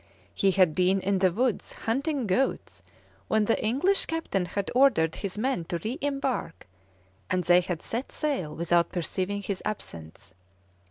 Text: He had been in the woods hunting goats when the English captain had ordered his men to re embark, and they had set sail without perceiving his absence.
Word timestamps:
He 0.33 0.49
had 0.49 0.73
been 0.73 0.99
in 0.99 1.19
the 1.19 1.31
woods 1.31 1.73
hunting 1.73 2.25
goats 2.25 2.81
when 3.27 3.45
the 3.45 3.63
English 3.63 4.07
captain 4.07 4.45
had 4.45 4.71
ordered 4.73 5.13
his 5.17 5.37
men 5.37 5.63
to 5.65 5.77
re 5.77 5.99
embark, 6.01 6.65
and 7.29 7.43
they 7.43 7.61
had 7.61 7.83
set 7.83 8.11
sail 8.11 8.55
without 8.55 8.91
perceiving 8.91 9.43
his 9.43 9.61
absence. 9.63 10.33